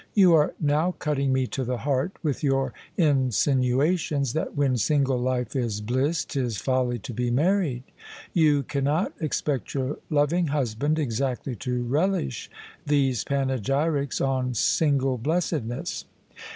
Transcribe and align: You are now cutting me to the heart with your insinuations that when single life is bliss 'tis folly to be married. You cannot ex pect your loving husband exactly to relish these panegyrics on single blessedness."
You 0.15 0.33
are 0.33 0.55
now 0.59 0.93
cutting 0.97 1.31
me 1.31 1.45
to 1.53 1.63
the 1.63 1.77
heart 1.77 2.13
with 2.23 2.43
your 2.43 2.73
insinuations 2.97 4.33
that 4.33 4.57
when 4.57 4.75
single 4.77 5.19
life 5.19 5.55
is 5.55 5.79
bliss 5.79 6.25
'tis 6.25 6.57
folly 6.57 6.97
to 6.97 7.13
be 7.13 7.29
married. 7.29 7.83
You 8.33 8.63
cannot 8.63 9.13
ex 9.21 9.43
pect 9.43 9.75
your 9.75 9.99
loving 10.09 10.47
husband 10.47 10.97
exactly 10.97 11.55
to 11.57 11.83
relish 11.83 12.49
these 12.83 13.23
panegyrics 13.23 14.19
on 14.19 14.55
single 14.55 15.19
blessedness." 15.19 16.05